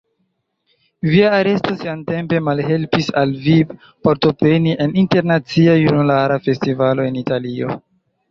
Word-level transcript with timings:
Via 1.09 1.27
aresto 1.39 1.73
siatempe 1.81 2.39
malhelpis 2.47 3.09
al 3.21 3.35
vi 3.43 3.53
partopreni 4.07 4.73
en 4.87 4.97
Internacia 5.03 5.75
Junulara 5.83 6.39
Festivalo 6.47 7.09
en 7.11 7.21
Italio. 7.25 7.77